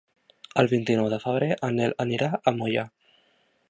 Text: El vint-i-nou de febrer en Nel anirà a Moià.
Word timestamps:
El 0.63 0.69
vint-i-nou 0.71 1.11
de 1.15 1.21
febrer 1.27 1.51
en 1.69 1.79
Nel 1.81 1.97
anirà 2.09 2.33
a 2.53 2.59
Moià. 2.61 2.91